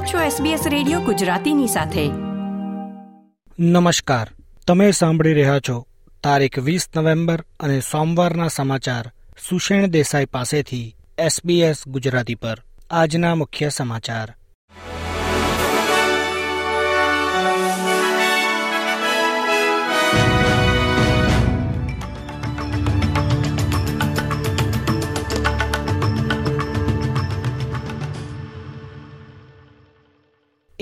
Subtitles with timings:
[0.00, 2.08] આપ છો SBS radio ગુજરાતીની સાથે.
[3.62, 4.28] નમસ્કાર.
[4.66, 5.86] તમે સાંભળી રહ્યા છો
[6.24, 9.10] તારીખ વીસ નવેમ્બર અને સોમવારના સમાચાર
[9.48, 12.62] સુષેણ દેસાઈ પાસેથી SBS ગુજરાતી પર.
[12.90, 14.34] આજના મુખ્ય સમાચાર.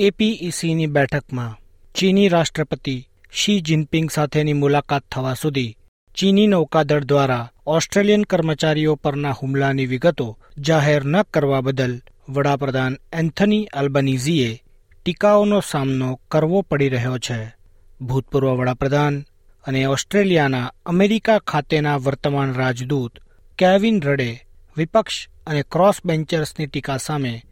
[0.00, 1.58] એપીઈસીની બેઠકમાં
[1.94, 5.76] ચીની રાષ્ટ્રપતિ શી જિનપિંગ સાથેની મુલાકાત થવા સુધી
[6.14, 14.62] ચીની નૌકાદળ દ્વારા ઓસ્ટ્રેલિયન કર્મચારીઓ પરના હુમલાની વિગતો જાહેર ન કરવા બદલ વડાપ્રધાન એન્થની અલ્બનીઝીએ
[15.04, 17.54] ટીકાઓનો સામનો કરવો પડી રહ્યો છે.
[18.00, 19.24] ભૂતપૂર્વ વડાપ્રધાન
[19.66, 23.18] અને ઓસ્ટ્રેલિયાના અમેરિકા ખાતેના વર્તમાન રાજદૂત
[23.58, 24.46] કેવિન રડે
[24.76, 27.42] વિપક્ષ અને ક્રોસ બેન્ચર્સની ટીકા સામે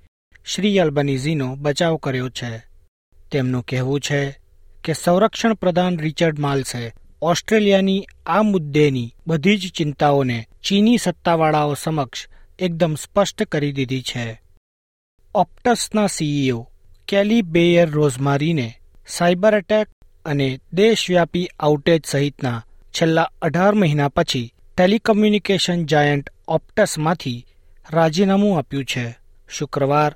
[0.55, 2.62] શ્રી અલ્બનીઝીનો બચાવ કર્યો છે.
[3.33, 4.39] તેમનું કહેવું છે
[4.84, 12.94] કે સંરક્ષણ પ્રધાન રિચર્ડ માલ્સે ઓસ્ટ્રેલિયાની આ મુદ્દેની બધી જ ચિંતાઓને ચીની સત્તાવાળાઓ સમક્ષ એકદમ
[12.94, 14.41] સ્પષ્ટ કરી દીધી છે.
[15.34, 16.70] ઓપ્ટસના સીઈઓ
[17.08, 18.74] કેલી બેયર રોઝમારીને
[19.08, 19.89] સાયબર એટેક
[20.24, 27.47] અને દેશવ્યાપી આઉટેજ સહિતના છેલ્લા અઢાર મહિના પછી ટેલિકમ્યુનિકેશન જાયન્ટ ઓપ્ટસમાંથી
[27.91, 29.19] રાજીનામું આપ્યું છે.
[29.50, 30.14] શુક્રવાર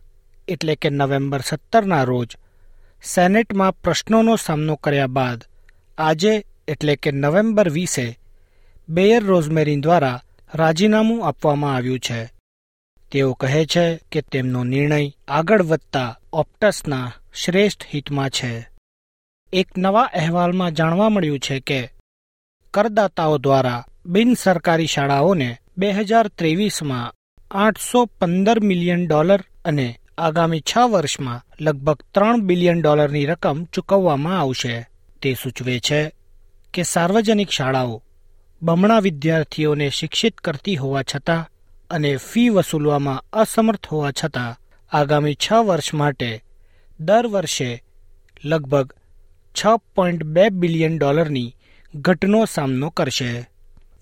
[0.50, 2.36] એટલે કે નવેમ્બર સત્તરના રોજ
[3.04, 5.44] સેનેટમાં પ્રશ્નોનો સામનો કર્યા બાદ
[5.98, 8.18] આજે એટલે કે નવેમ્બર વીસે
[8.88, 10.22] બેયર રોઝમેરીન દ્વારા
[10.54, 12.30] રાજીનામું આપવામાં આવ્યું છે.
[13.12, 18.68] તેઓ કહે છે કે તેમનો નિર્ણય આગળ વધતા ઓપ્ટસના શ્રેષ્ઠ હિતમાં છે.
[19.52, 21.90] એક નવા અહેવાલમાં જાણવા મળ્યું છે કે
[22.70, 27.14] કરદાતાઓ દ્વારા બિન સરકારી શાળાઓને બે હજાર ત્રેવીસમાં
[27.50, 34.86] આઠસો પંદર મિલિયન ડોલર અને આગામી છ વર્ષમાં લગભગ ત્રણ બિલિયન ડોલરની રકમ ચૂકવવામાં આવશે.
[35.22, 36.12] તે સૂચવે છે
[36.74, 38.02] કે સાર્વજનિક શાળાઓ
[38.62, 41.48] બમણા વિદ્યાર્થીઓને શિક્ષિત કરતી હોવા છતાં
[41.90, 44.56] અને ફી વસૂલવામાં અસમર્થ હોવા છતાં
[44.96, 46.44] આગામી છ વર્ષ માટે
[47.00, 47.82] દર વર્ષે
[48.44, 48.92] લગભગ
[49.58, 49.66] છ
[49.96, 51.56] પોઈન્ટ બે બિલિયન ડોલરની
[51.94, 53.50] ઘટનો સામનો કરશે.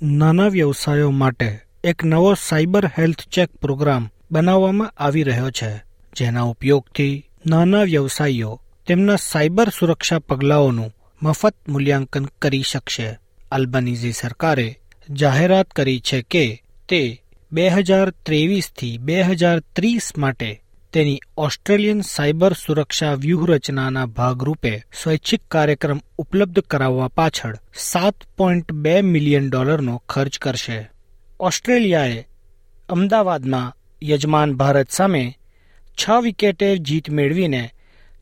[0.03, 5.88] નાના વ્યવસાયો માટે એક નવો સાયબર હેલ્થ ચેક પ્રોગ્રામ બનાવવામાં આવી રહ્યો છે.
[6.17, 13.19] જેના ઉપયોગથી નાના વ્યવસાયીઓ તેમના સાયબર સુરક્ષા પગલાઓનું મફત મૂલ્યાંકન કરી શકશે.
[13.53, 14.79] અલ્બનીઝી સરકારે
[15.11, 22.53] જાહેરાત કરી છે કે તે બે હજાર ત્રેવીસથી બે હજાર ત્રીસ માટે તેની ઓસ્ટ્રેલિયન સાયબર
[22.53, 30.91] સુરક્ષા વ્યૂહરચનાના ભાગરૂપે સ્વૈચ્છિક કાર્યક્રમ ઉપલબ્ધ કરાવવા પાછળ સાત પોઈન્ટ બે મિલિયન ડોલરનો ખર્ચ કરશે.
[31.41, 32.29] ઓસ્ટ્રેલિયાએ
[32.89, 35.39] અમદાવાદમાં યજમાન ભારત સામે
[35.99, 37.71] છ વિકેટે જીત મેળવીને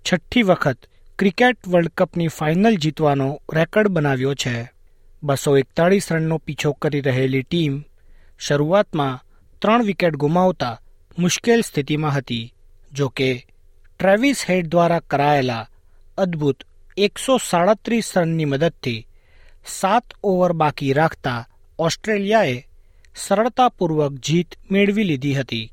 [0.07, 0.79] છઠ્ઠી વખત
[1.19, 4.71] ક્રિકેટ વર્લ્ડ કપની ફાઇનલ જીતવાનો રેકોર્ડ બનાવ્યો છે.
[5.23, 7.85] બસો એકતાળીસ રનનો પીછો કરી રહેલી ટીમ
[8.39, 9.23] શરૂઆતમાં
[9.59, 10.81] ત્રણ વિકેટ ગુમાવતા
[11.19, 12.55] મુશ્કેલ સ્થિતિમાં હતી.
[12.93, 13.47] જો કે
[13.99, 15.69] ટ્રેવિસ હેડ દ્વારા કરાયેલા
[16.19, 16.65] અદ્ભુત
[16.97, 19.07] એકસો સાડત્રીસ રનની મદદથી
[19.67, 21.49] સાત ઓવર બાકી રાખતા
[21.79, 22.67] ઓસ્ટ્રેલિયાએ
[23.17, 25.73] સરળતાપૂર્વક જીત મેળવી લીધી હતી.